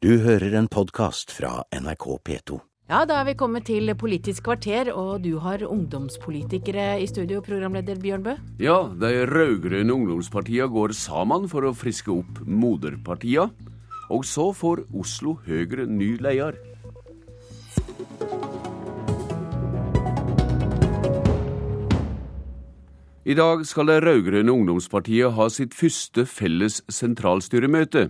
[0.00, 2.56] Du hører en podkast fra NRK P2.
[2.88, 8.00] Ja, da er vi kommet til Politisk kvarter, og du har ungdomspolitikere i studio, programleder
[8.00, 8.32] Bjørn Bø.
[8.64, 13.52] Ja, de rød-grønne ungdomspartiene går sammen for å friske opp moderpartiene.
[14.08, 16.56] Og så får Oslo Høyre ny leder.
[23.20, 28.06] I dag skal det rød-grønne ungdomspartiet ha sitt første felles sentralstyremøte.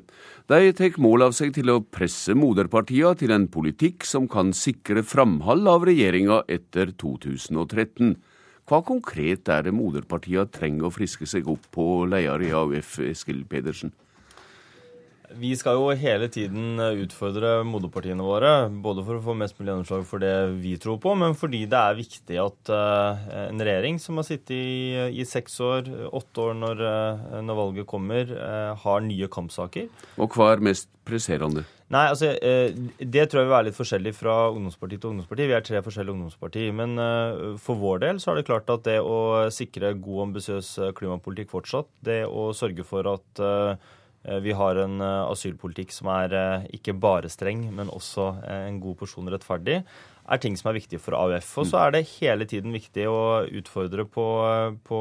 [0.47, 5.03] De tar mål av seg til å presse moderpartiene til en politikk som kan sikre
[5.03, 8.15] framhold av regjeringa etter 2013.
[8.71, 13.43] Hva konkret er det moderpartiene trenger å friske seg opp på, leder i AUF, Eskil
[13.51, 13.91] Pedersen?
[15.39, 18.53] Vi skal jo hele tiden utfordre moderpartiene våre,
[18.83, 21.81] både for å få mest mulig gjennomslag for det vi tror på, men fordi det
[21.81, 26.57] er viktig at uh, en regjering som har sittet i, i seks år, åtte år
[26.59, 28.33] når, uh, når valget kommer,
[28.81, 29.91] har nye kampsaker.
[30.19, 31.67] Og hva er mest presserende?
[31.91, 35.49] Nei, altså, Det tror jeg vil være litt forskjellig fra ungdomsparti til ungdomsparti.
[35.51, 36.69] Vi er tre forskjellige ungdomsparti.
[36.79, 36.95] Men
[37.59, 41.91] for vår del så er det klart at det å sikre god, ambisiøs klimapolitikk fortsatt,
[42.07, 43.97] det å sørge for at Eh,
[44.45, 48.99] vi har en eh, asylpolitikk som er eh, ikke bare streng, men også en god
[49.01, 49.81] porsjon rettferdig
[50.31, 51.49] er ting som er viktige for AUF.
[51.59, 54.27] Og så er det hele tiden viktig å utfordre på,
[54.87, 54.99] på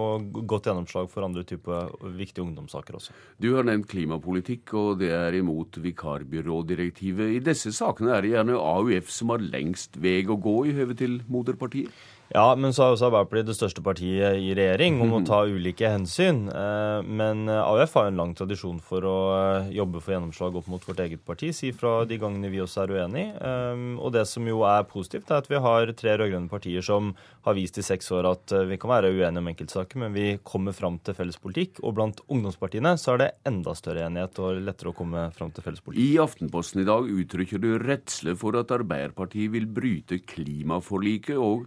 [0.50, 3.14] godt gjennomslag for andre typer viktige ungdomssaker også.
[3.38, 7.36] Du har nevnt klimapolitikk, og det er imot vikarbyrådirektivet.
[7.38, 10.98] I disse sakene er det gjerne AUF som har lengst vei å gå i høve
[10.98, 11.94] til moderpartiet?
[12.30, 15.89] Ja, men så er også Arbeiderpartiet det største partiet i regjering om å ta ulike
[15.89, 16.44] hensyn.
[16.53, 20.67] Eh, men AUF har jo en lang tradisjon for å eh, jobbe for gjennomslag opp
[20.69, 23.23] mot vårt eget parti, si fra de gangene vi også er uenig.
[23.33, 27.16] Eh, og det som jo er positivt, er at vi har tre rød-grønne partier som
[27.47, 30.77] har vist i seks år at vi kan være uenige om enkeltsaker, men vi kommer
[30.77, 31.81] fram til felles politikk.
[31.81, 35.66] Og blant ungdomspartiene så er det enda større enighet og lettere å komme fram til
[35.66, 36.05] felles politikk.
[36.05, 41.66] I Aftenposten i dag uttrykker du redsle for at Arbeiderpartiet vil bryte klimaforliket og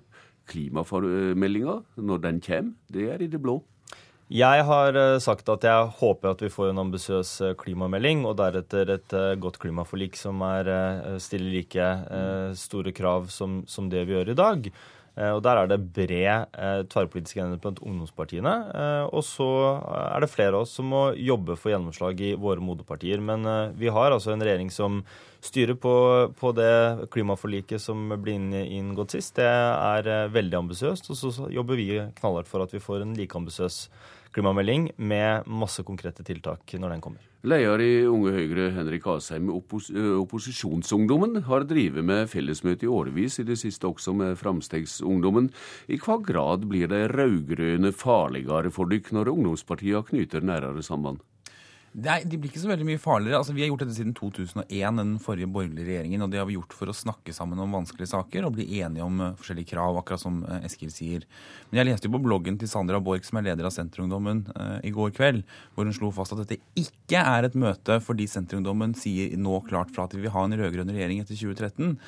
[0.50, 2.74] klimameldinga når den kommer.
[2.92, 3.60] Det er i det blå.
[4.32, 8.38] Jeg har eh, sagt at jeg håper at vi får en ambisiøs eh, klimamelding, og
[8.40, 10.70] deretter et eh, godt klimaforlik som er,
[11.20, 11.88] stiller like
[12.56, 14.70] store krav som, som det vi gjør i dag.
[15.16, 18.54] Eh, og Der er det bred eh, tverrpolitisk enighet blant ungdomspartiene.
[18.72, 19.48] Eh, og så
[19.92, 23.20] er det flere av oss som må jobbe for gjennomslag i våre moderpartier.
[23.20, 23.44] Men
[23.78, 25.02] vi har altså en regjering som
[25.42, 25.94] styrer på,
[26.38, 29.36] på det klimaforliket som ble inngått sist.
[29.36, 31.10] Det er veldig ambisiøst.
[31.12, 31.90] Og så jobber vi
[32.20, 33.88] knallhardt for at vi får en like ambisiøs
[34.32, 37.28] klimamelding med masse konkrete tiltak når den kommer.
[37.42, 43.46] Leder i Unge Høyre, Henrik Asheim, oppos opposisjonsungdommen har drevet med fellesmøte i årevis, i
[43.48, 45.50] det siste også med Framstegsungdommen.
[45.90, 51.18] I hva grad blir de rød-grønne farligere for dere når ungdomspartiene knyter nærere samband?
[51.92, 53.36] Nei, De blir ikke så veldig mye farligere.
[53.36, 56.22] Altså, Vi har gjort dette siden 2001, den forrige borgerlige regjeringen.
[56.22, 59.04] og Det har vi gjort for å snakke sammen om vanskelige saker og bli enige
[59.04, 61.26] om uh, forskjellige krav, akkurat som uh, Eskil sier.
[61.68, 64.80] Men jeg leste jo på bloggen til Sandra Borch, som er leder av Senterungdommen, uh,
[64.80, 65.44] i går kveld,
[65.74, 69.92] hvor hun slo fast at dette ikke er et møte fordi Senterungdommen sier nå klart
[69.92, 71.98] fra at vi vil ha en rød-grønn regjering etter 2013.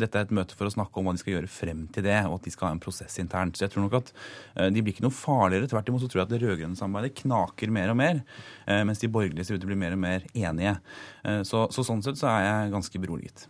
[0.00, 2.18] Dette er et møte for å snakke om hva de skal gjøre frem til det,
[2.28, 3.56] og at de skal ha en prosess internt.
[3.56, 4.12] Så jeg tror nok at
[4.68, 5.70] de blir ikke noe farligere.
[5.70, 8.20] Tvert imot så tror jeg at det rød-grønne samarbeidet knaker mer og mer,
[8.84, 10.76] mens de borgerlige ser ut til å bli mer og mer enige.
[11.24, 13.46] Eh, så, så sånn sett så er jeg ganske beroliget.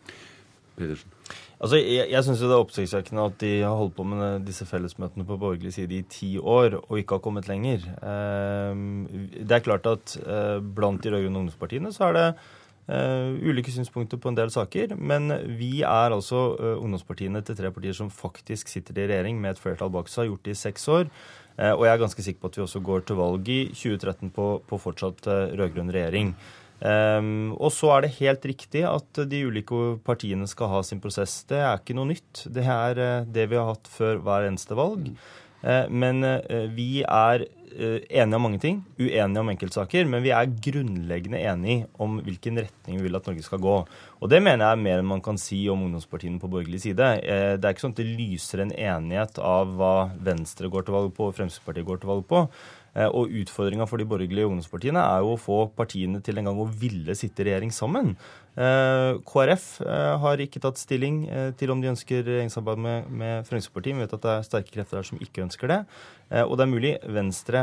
[0.76, 1.16] Pedersen.
[1.60, 5.26] Altså, Jeg, jeg syns det er oppsiktsvekkende at de har holdt på med disse fellesmøtene
[5.28, 7.84] på borgerlig side i ti år og ikke har kommet lenger.
[8.00, 8.80] Eh,
[9.44, 12.26] det er klart at eh, blant de rød-grønne ungdomspartiene så er det
[12.90, 18.10] ulike synspunkter på en del saker, men vi er altså ungdomspartiene til tre partier som
[18.10, 21.12] faktisk sitter i regjering med et flertall bak seg, har gjort det i seks år.
[21.60, 24.32] Uh, og jeg er ganske sikker på at vi også går til valg i 2013
[24.32, 26.32] på, på fortsatt uh, rød-grønn regjering.
[26.80, 31.42] Um, og så er det helt riktig at de ulike partiene skal ha sin prosess.
[31.50, 32.46] Det er ikke noe nytt.
[32.48, 35.10] Det er det vi har hatt før hver eneste valg.
[35.60, 36.40] Uh, men uh,
[36.72, 40.08] vi er uh, enige om mange ting, uenige om enkeltsaker.
[40.10, 43.76] Men vi er grunnleggende enige om hvilken retning vi vil at Norge skal gå.
[44.20, 47.06] Og det mener jeg er mer enn man kan si om ungdomspartiene på borgerlig side.
[47.24, 50.97] Eh, det er ikke sånn at det lyser en enighet av hva Venstre går til
[50.98, 52.44] valg på og Fremskrittspartiet går til valg på.
[52.91, 56.60] Eh, og utfordringa for de borgerlige ungdomspartiene er jo å få partiene til en gang
[56.60, 58.12] å ville sitte i regjering sammen.
[58.60, 59.66] Eh, KrF
[60.21, 61.22] har ikke tatt stilling
[61.56, 63.97] til om de ønsker regjeringssamarbeid med, med Fremskrittspartiet.
[63.97, 65.84] Vi vet at det er sterke krefter der som ikke ønsker det.
[66.44, 67.60] Og det er mulig Venstre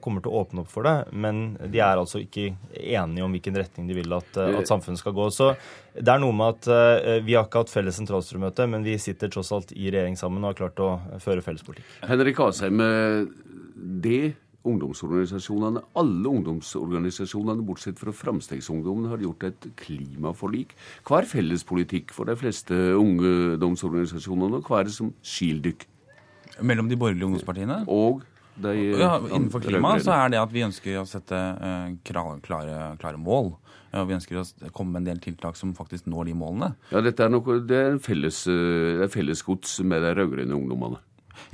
[0.00, 3.58] kommer til å åpne opp for det, men de er altså ikke enige om hvilken
[3.60, 5.26] retning de vil at, at samfunnet skal gå.
[5.34, 5.50] Så
[6.00, 9.32] det er noe med at uh, vi har ikke hatt felles sentralstyremøte, men vi sitter
[9.32, 10.90] tross alt i regjering sammen og har klart å
[11.22, 11.86] føre felles politikk.
[12.06, 12.82] Henrik Asheim,
[14.04, 14.34] det
[14.66, 20.74] ungdomsorganisasjonene, alle ungdomsorganisasjonene bortsett fra Framstegsungdommen, har gjort et klimaforlik.
[21.06, 25.92] Hva er felles politikk for de fleste ungdomsorganisasjonene, og hva er det som skiller dere?
[26.64, 27.82] Mellom de borgerlige ungdomspartiene?
[27.92, 28.24] Og
[28.62, 33.16] de ja, Innenfor klima så er det at vi ønsker å sette uh, klare, klare,
[33.20, 33.54] mål.
[33.96, 34.44] Og vi ønsker å
[34.76, 36.72] komme med en del tiltak som faktisk når de målene.
[36.92, 41.00] Ja, dette er, noe, det er en felles, uh, med de rød-grønne ungdommene.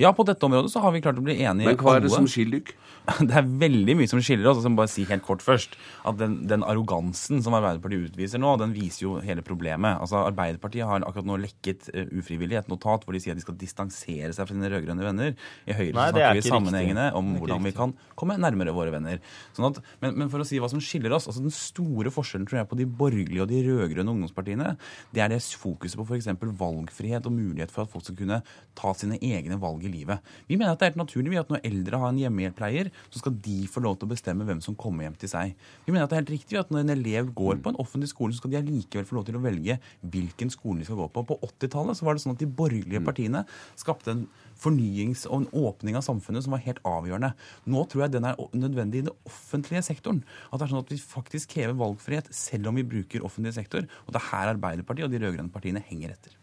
[0.00, 1.68] Ja, på dette området så har vi klart å bli enige.
[1.68, 2.78] Men hva er det som skiller dere?
[3.28, 4.60] Det er veldig mye som skiller oss.
[4.60, 5.74] og så må jeg bare si helt kort først,
[6.06, 9.98] at den, den, arrogansen som Arbeiderpartiet utviser nå, den viser jo hele problemet.
[9.98, 13.46] Altså, Arbeiderpartiet har akkurat nå lekket uh, ufrivillig et notat hvor de sier at de
[13.46, 15.34] skal distansere seg fra sine rød-grønne venner.
[15.66, 19.18] I Høyre Nei, snakker vi sammenhengende om hvordan vi kan komme nærmere våre venner.
[19.56, 22.46] Sånn at, men, men, for å si hva som skiller oss, altså den store forskjellen
[22.48, 24.76] tror jeg på de borgerlige og de rød-grønne ungdomspartiene,
[25.10, 26.30] det er det fokuset på f.eks.
[26.38, 28.42] valgfrihet og mulighet for at folk skal kunne
[28.78, 30.20] ta sine egne valg i livet.
[30.48, 33.36] Vi mener at det er helt naturlig at når eldre har en hjemmehjelppleier, så skal
[33.46, 35.56] de få lov til å bestemme hvem som kommer hjem til seg.
[35.86, 38.10] Vi mener at det er helt riktig at når en elev går på en offentlig
[38.12, 39.78] skole, så skal de allikevel få lov til å velge
[40.12, 41.24] hvilken skole de skal gå på.
[41.32, 43.08] På 80-tallet var det sånn at de borgerlige mm.
[43.08, 43.44] partiene
[43.80, 44.26] skapte en
[44.62, 47.32] fornyings- og en åpning av samfunnet som var helt avgjørende.
[47.72, 50.22] Nå tror jeg den er nødvendig i den offentlige sektoren.
[50.50, 53.88] At det er sånn at vi faktisk krever valgfrihet selv om vi bruker offentlig sektor.
[54.06, 56.41] Og det er her Arbeiderpartiet og de rød-grønne partiene henger etter.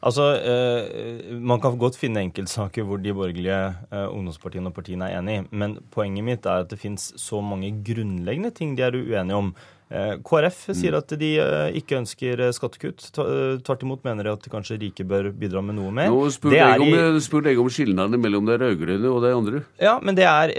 [0.00, 3.58] Altså, eh, Man kan godt finne enkeltsaker hvor de borgerlige
[3.92, 7.72] eh, ungdomspartiene og partiene er enige, men poenget mitt er at det finnes så mange
[7.84, 9.52] grunnleggende ting de er uenige om.
[9.90, 13.08] Eh, KrF sier at de eh, ikke ønsker eh, skattekutt.
[13.10, 16.12] Tvert imot mener de at kanskje rike bør bidra med noe mer.
[16.12, 19.62] Nå spurte jeg om, spurte jeg om skillnadene mellom de rød-grønne og de andre.
[19.82, 20.54] Ja, men det, er,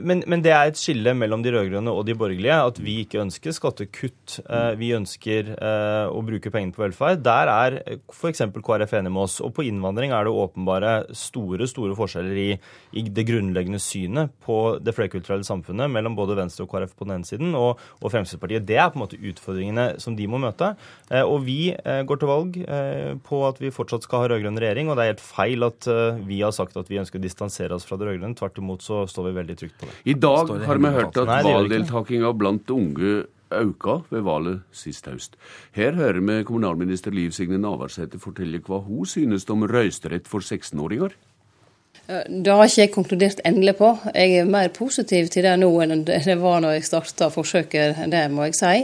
[0.00, 2.56] men, men det, er, et skille mellom de rød-grønne og de borgerlige.
[2.70, 4.38] At vi ikke ønsker skattekutt.
[4.80, 7.20] Vi ønsker å bruke pengene på velferd.
[7.26, 7.78] Der er
[8.08, 8.46] f.eks.
[8.60, 9.38] KrF enig med oss.
[9.44, 12.48] Og på innvandring er det åpenbare store, store forskjeller i,
[12.96, 17.18] i det grunnleggende synet på det flerkulturelle samfunnet mellom både Venstre og KrF på den
[17.18, 20.72] ene siden og, og Fremskrittspartiet det er på en måte utfordringene som de må møte.
[21.10, 24.60] Eh, og vi eh, går til valg eh, på at vi fortsatt skal ha rød-grønn
[24.62, 25.90] regjering, og det er helt feil at
[26.26, 28.38] vi har sagt at vi ønsker å distansere oss fra det rød-grønne.
[28.38, 29.98] Tvert imot så står vi veldig trygt på det.
[30.12, 33.20] I dag har vi hørt at valgdeltakinga blant unge
[33.50, 35.34] auka ved valget sist høst.
[35.74, 41.16] Her hører vi kommunalminister Liv Signe Navarsete fortelle hva hun synes om røysterett for 16-åringer.
[42.10, 43.94] Eh, det har ikke jeg konkludert endelig på.
[44.14, 48.26] Jeg er mer positiv til det nå enn det var når jeg starta forsøket, det
[48.32, 48.76] må jeg si.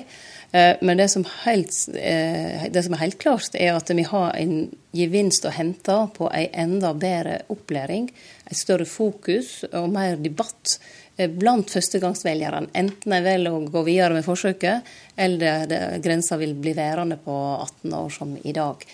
[0.56, 4.36] Eh, men det som, helt, eh, det som, er helt klart, er at vi har
[4.38, 8.10] en gevinst å hente på ei enda bedre opplæring.
[8.46, 10.78] Et større fokus og mer debatt
[11.16, 12.68] blant førstegangsvelgerne.
[12.76, 14.84] Enten de velger å gå videre med forsøket,
[15.16, 18.84] eller grensa vil bli værende på 18 år som i dag.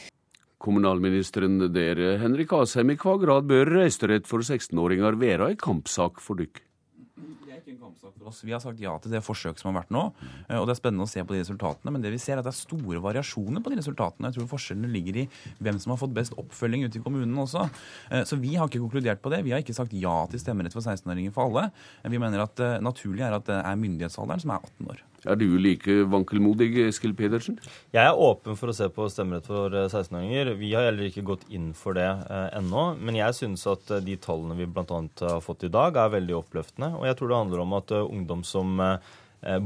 [0.62, 6.38] Kommunalministeren der, Henrik Asheim, i hva grad bør reisterett for 16-åringer være ei kampsak for
[6.38, 6.61] dykk?
[7.19, 8.38] Det er ikke en kampsak for oss.
[8.47, 10.05] Vi har sagt ja til det forsøket som har vært nå.
[10.47, 11.93] Eh, og Det er spennende å se på de resultatene.
[11.94, 14.31] Men det vi ser er at det er store variasjoner på de resultatene.
[14.31, 15.29] Jeg tror forskjellene ligger i
[15.59, 17.67] hvem som har fått best oppfølging ute i kommunen også.
[18.11, 19.43] Eh, så vi har ikke konkludert på det.
[19.43, 21.73] Vi har ikke sagt ja til stemmerett for 16-åringer for alle.
[22.06, 25.09] Vi mener at naturlig er at det er myndighetsalderen som er 18 år.
[25.23, 27.61] Er du like vankelmodig, Eskil Pedersen?
[27.95, 30.51] Jeg er åpen for å se på stemmerett for 16-åringer.
[30.51, 32.89] Eh, vi har heller ikke gått inn for det eh, ennå.
[32.99, 34.99] Men jeg synes at eh, de tallene vi bl.a.
[35.23, 36.91] har fått i dag, er veldig oppløftende.
[36.99, 38.99] Og jeg tror det handler om at uh, ungdom som uh,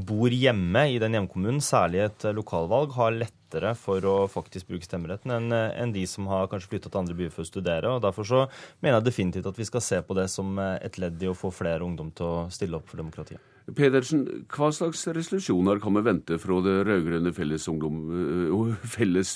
[0.05, 5.33] bor hjemme i den hjemkommunen, særlig et lokalvalg, har lettere for å faktisk bruke stemmeretten
[5.39, 7.97] enn en de som har kanskje flytta til andre byer for å studere.
[7.97, 8.45] og Derfor så
[8.85, 11.55] mener jeg definitivt at vi skal se på det som et ledd i å få
[11.55, 13.56] flere ungdom til å stille opp for demokratiet.
[13.75, 19.33] Pedersen, hva slags resolusjoner kan vi vente fra det rød-grønne fellesmøtet felles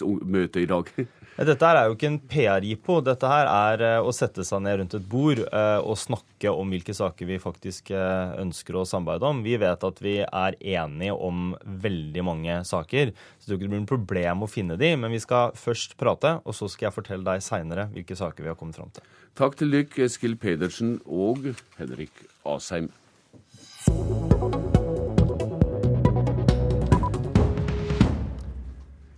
[0.60, 0.92] i dag?
[1.40, 3.00] Dette er jo ikke en PR-jippo.
[3.02, 7.26] Dette her er å sette seg ned rundt et bord og snakke om hvilke saker
[7.26, 9.42] vi faktisk ønsker å samarbeide om.
[9.42, 13.10] Vi vet at vi er enige om veldig mange saker.
[13.40, 16.70] Så det blir noe problem å finne de, men vi skal først prate, og så
[16.70, 19.02] skal jeg fortelle deg seinere hvilke saker vi har kommet fram til.
[19.34, 22.14] Takk til dere, Eskil Pedersen og Henrik
[22.46, 22.92] Asheim.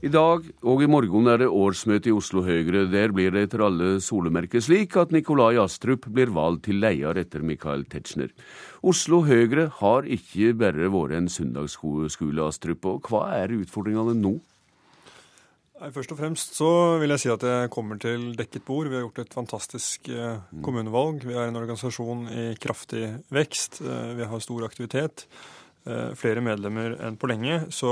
[0.02, 2.88] I dag og i morgen er det årsmøte i Oslo Høyre.
[2.90, 7.44] Der blir det etter alle solemerker slik at Nikolai Astrup blir valgt til leder etter
[7.46, 8.32] Michael Tetzschner.
[8.82, 12.10] Oslo Høyre har ikke bare vært en søndagsskole,
[12.42, 12.88] Astrup.
[12.90, 14.40] Og hva er utfordringene nå?
[15.90, 16.68] Først og fremst så
[17.02, 18.86] vil jeg si at jeg kommer til dekket bord.
[18.86, 21.24] Vi har gjort et fantastisk eh, kommunevalg.
[21.26, 23.80] Vi er en organisasjon i kraftig vekst.
[23.82, 25.26] Eh, vi har stor aktivitet.
[26.14, 27.56] flere medlemmer enn på lenge.
[27.74, 27.90] Så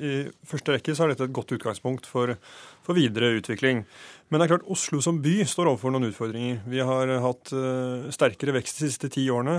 [0.00, 2.32] i første rekke så er dette et godt utgangspunkt for,
[2.80, 3.82] for videre utvikling.
[4.30, 6.62] Men det er klart Oslo som by står overfor noen utfordringer.
[6.64, 7.52] Vi har hatt
[8.16, 9.58] sterkere vekst de siste ti årene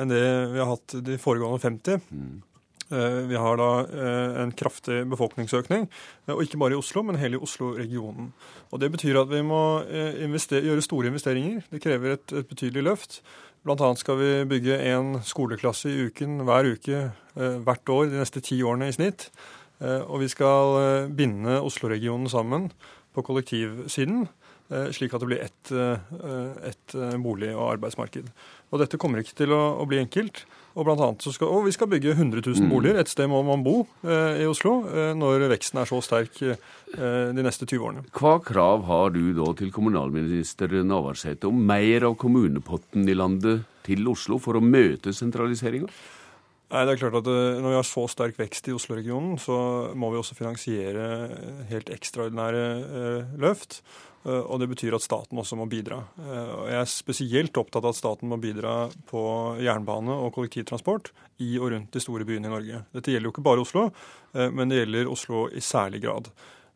[0.00, 2.48] enn det vi har hatt de foregående 50.
[2.90, 5.86] Eh, vi har da eh, en kraftig befolkningsøkning,
[6.26, 8.32] eh, og ikke bare i Oslo, men hele Oslo-regionen.
[8.70, 11.62] Og Det betyr at vi må gjøre store investeringer.
[11.70, 13.20] Det krever et, et betydelig løft.
[13.62, 18.40] Blant annet skal vi bygge én skoleklasse i uken hver uke hvert år de neste
[18.40, 19.28] ti årene i snitt.
[19.80, 22.70] Og vi skal binde Oslo-regionen sammen
[23.12, 24.30] på kollektivsiden,
[24.94, 25.72] slik at det blir ett
[26.70, 28.30] et bolig- og arbeidsmarked.
[28.70, 30.44] Og dette kommer ikke til å, å bli enkelt.
[30.78, 32.68] Og blant annet så skal, og vi skal bygge 100 000 mm.
[32.70, 33.00] boliger.
[33.00, 36.60] Et sted må man bo eh, i Oslo eh, når veksten er så sterk eh,
[37.34, 38.04] de neste 20 årene.
[38.14, 44.06] Hva krav har du da til kommunalminister Navarsete om mer av kommunepotten i landet til
[44.12, 45.90] Oslo for å møte sentraliseringa?
[46.70, 49.56] Nei, det er klart at eh, Når vi har så sterk vekst i Oslo-regionen, så
[49.98, 51.08] må vi også finansiere
[51.70, 52.62] helt ekstraordinære
[53.00, 53.80] eh, løft.
[54.22, 55.98] Eh, og det betyr at staten også må bidra.
[56.20, 59.24] Og Jeg er spesielt opptatt av at staten må bidra på
[59.64, 61.10] jernbane og kollektivtransport
[61.42, 62.84] i og rundt de store byene i Norge.
[62.94, 63.88] Dette gjelder jo ikke bare Oslo,
[64.52, 66.28] men det gjelder Oslo i særlig grad.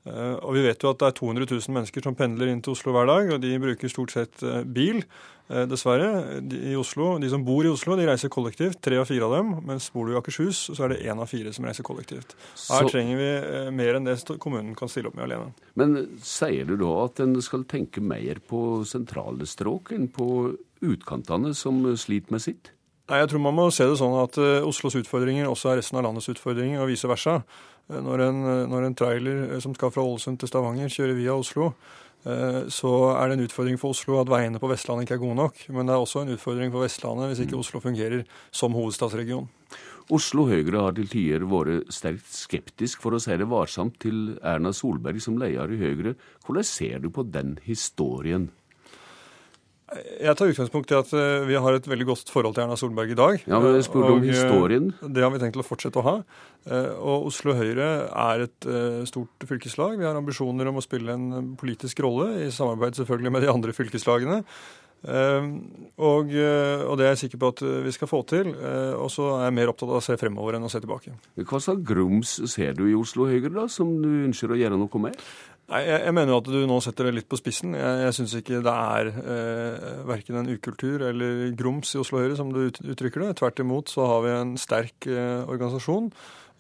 [0.08, 2.92] Og Vi vet jo at det er 200 000 mennesker som pendler inn til Oslo
[2.96, 5.04] hver dag, og de bruker stort sett bil.
[5.48, 6.40] Eh, dessverre.
[6.40, 8.78] De, i Oslo, de som bor i Oslo, de reiser kollektivt.
[8.84, 9.50] Tre av fire av dem.
[9.68, 12.32] Mens bor du i Akershus, så er det én av fire som reiser kollektivt.
[12.70, 12.92] Her så...
[12.92, 15.52] trenger vi eh, mer enn det kommunen kan stille opp med alene.
[15.76, 20.28] Men sier du da at en skal tenke mer på sentrale stråk enn på
[20.84, 22.72] utkantene, som sliter med sitt?
[23.12, 25.98] Nei, jeg tror man må se det sånn at uh, Oslos utfordringer også er resten
[26.00, 27.42] av landets utfordringer, og vice versa.
[27.92, 28.38] Når, en,
[28.72, 33.28] når en trailer som skal fra Ålesund til Stavanger, kjører via Oslo, Eh, så er
[33.28, 35.58] det en utfordring for Oslo at veiene på Vestlandet ikke er gode nok.
[35.76, 39.50] Men det er også en utfordring for Vestlandet hvis ikke Oslo fungerer som hovedstadsregion.
[40.12, 44.72] Oslo Høyre har til tider vært sterkt skeptisk, for å si det varsomt, til Erna
[44.76, 46.12] Solberg som leder i Høyre.
[46.44, 48.50] Hvordan ser du på den historien?
[49.94, 53.12] Jeg tar utgangspunkt i at eh, vi har et veldig godt forhold til Erna Solberg
[53.14, 53.40] i dag.
[53.46, 54.90] Ja, men jeg spurte om eh, historien.
[55.02, 56.14] Det har vi tenkt å fortsette å ha.
[56.66, 58.68] Eh, og Oslo Høyre er et
[59.10, 59.98] stort fylkeslag.
[60.00, 63.76] Vi har ambisjoner om å spille en politisk rolle, i samarbeid selvfølgelig med de andre
[63.76, 64.40] fylkeslagene.
[65.04, 68.54] Og, og, det er jeg sikker på at vi skal få til.
[68.96, 71.12] Og så er jeg mer opptatt av å se fremover enn å se tilbake.
[71.44, 75.02] Hva slags grums ser du i Oslo Høyre, da, som du ønsker å gjøre noe
[75.04, 75.20] med?
[75.64, 77.72] Nei, jeg, jeg, mener jo at du nå setter det litt på spissen.
[77.78, 82.36] Jeg, jeg syns ikke det er eh, verken en ukultur eller grums i Oslo Høyre,
[82.36, 83.36] som du uttrykker det.
[83.40, 86.10] Tvert imot så har vi en sterk eh, organisasjon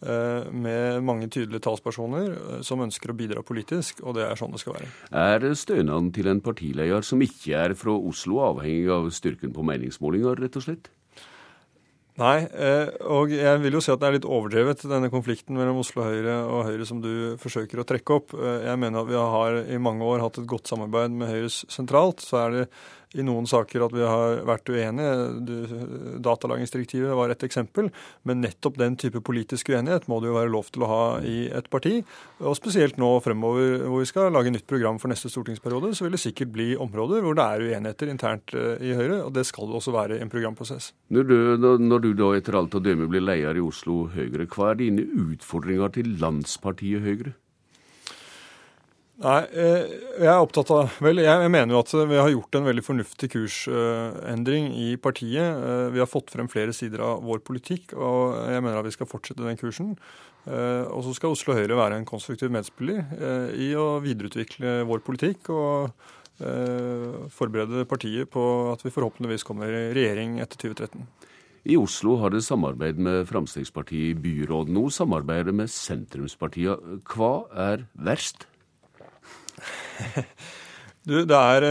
[0.08, 4.56] eh, med mange tydelige talspersoner eh, som ønsker å bidra politisk, og det er sånn
[4.56, 4.90] det skal være.
[5.12, 10.40] Er stønaden til en partileder som ikke er fra Oslo, avhengig av styrken på meningsmålinger,
[10.46, 10.88] rett og slett?
[12.14, 15.80] Nei, eh, og jeg vil jo si at det er litt overdrevet, denne konflikten mellom
[15.82, 18.36] Oslo Høyre og Høyre som du forsøker å trekke opp.
[18.38, 21.64] Eh, jeg mener at vi har i mange år hatt et godt samarbeid med Høyres
[21.74, 22.22] sentralt.
[22.22, 22.68] Så er det
[23.14, 25.12] i noen saker at vi har vært uenige.
[26.24, 27.90] Datalagringsdirektivet var et eksempel.
[28.28, 31.36] Men nettopp den type politisk uenighet må det jo være lov til å ha i
[31.54, 32.00] et parti.
[32.42, 36.16] Og spesielt nå fremover hvor vi skal lage nytt program for neste stortingsperiode, så vil
[36.16, 39.22] det sikkert bli områder hvor det er uenigheter internt eh, i Høyre.
[39.28, 40.92] Og det skal det også være i en programprosess.
[41.14, 41.38] Når du,
[41.84, 45.06] når du da etter alt å dømme blir leder i Oslo Høyre, hva er dine
[45.24, 47.36] utfordringer til landspartiet Høyre?
[49.22, 52.66] Nei, eh, jeg er opptatt av Vel, jeg mener jo at vi har gjort en
[52.66, 55.54] veldig fornuftig kursendring i partiet.
[55.54, 58.94] Eh, vi har fått frem flere sider av vår politikk, og jeg mener at vi
[58.96, 59.92] skal fortsette den kursen.
[60.50, 65.50] Eh, og så skal Oslo Høyre være en konstruktiv medspiller i å videreutvikle vår politikk
[65.54, 65.94] og
[66.34, 68.42] forberede partiet på
[68.72, 71.04] at vi forhåpentligvis kommer i regjering etter 2013.
[71.70, 74.72] I Oslo har det samarbeid med Fremskrittspartiet i byråd.
[74.74, 76.98] Nå samarbeider det med sentrumspartiene.
[77.06, 78.48] Hva er verst?
[81.08, 81.68] du, det er,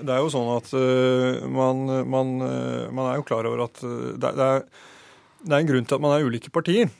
[0.00, 3.82] det er, jo sånn at uh, man, man, uh, man, er jo klar over at
[3.82, 4.64] det, det, er,
[5.42, 6.90] det, er, en grunn til at man er ulike partier.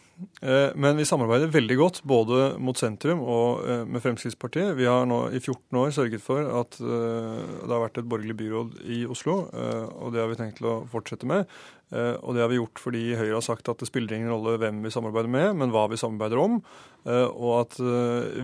[0.41, 4.75] Men vi samarbeider veldig godt både mot sentrum og med Fremskrittspartiet.
[4.79, 8.79] Vi har nå i 14 år sørget for at det har vært et borgerlig byråd
[8.85, 11.49] i Oslo, og det har vi tenkt til å fortsette med.
[11.93, 14.85] Og det har vi gjort fordi Høyre har sagt at det spiller ingen rolle hvem
[14.85, 16.61] vi samarbeider med, men hva vi samarbeider om,
[17.09, 17.81] og at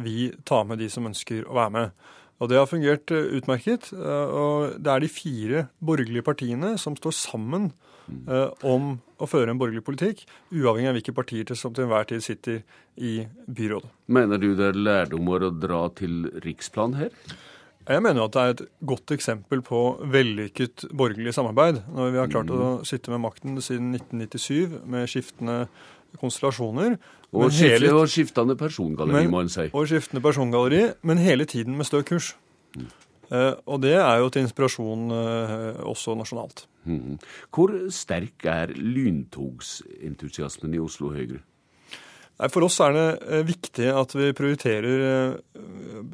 [0.04, 2.06] vi tar med de som ønsker å være med.
[2.40, 3.90] Og det har fungert eh, utmerket.
[3.96, 7.70] Eh, og det er de fire borgerlige partiene som står sammen
[8.28, 12.20] eh, om å føre en borgerlig politikk, uavhengig av hvilke partier som til enhver tid
[12.26, 12.60] sitter
[13.00, 13.88] i byrådet.
[14.12, 17.14] Mener du det er lærdommer å dra til riksplan her?
[17.86, 21.84] Jeg mener at det er et godt eksempel på vellykket borgerlig samarbeid.
[21.94, 22.84] Når vi har klart å Mm.
[22.84, 25.68] sitte med makten siden 1997 med skiftende
[26.20, 26.96] konstellasjoner.
[27.32, 29.68] Og, hele- og skiftende persongalleri, må en si.
[29.72, 32.36] og skiftende persongalleri, men hele tiden med stø kurs.
[33.32, 36.66] Eh, og det er jo til inspirasjon eh, også nasjonalt.
[36.84, 37.18] Mm.
[37.50, 41.42] Hvor sterk er lyntogsentusiasmen i Oslo Høyre?
[42.36, 45.60] For oss er det eh, viktig at vi prioriterer eh,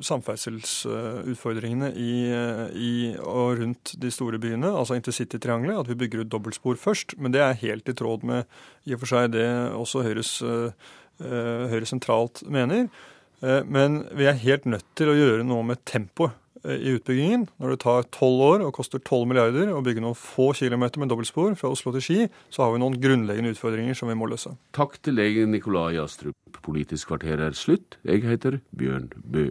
[0.07, 5.81] samferdselsutfordringene i, eh, i og rundt de store byene, altså intercitytriangelet.
[5.83, 7.17] At vi bygger ut dobbeltspor først.
[7.19, 8.47] Men det er helt i tråd med
[8.87, 10.37] i og for seg det også Høyres,
[11.23, 12.89] Høyre sentralt mener.
[13.43, 17.47] Men vi er helt nødt til å gjøre noe med tempoet i utbyggingen.
[17.63, 21.11] Når det tar tolv år og koster 12 milliarder å bygge noen få kilometer med
[21.13, 24.55] dobbeltspor fra Oslo til Ski, så har vi noen grunnleggende utfordringer som vi må løse.
[24.77, 26.37] Takk til deg, Nikolai Astrup.
[26.63, 27.99] Politisk kvarter er slutt.
[28.07, 29.51] Jeg heter Bjørn Bø.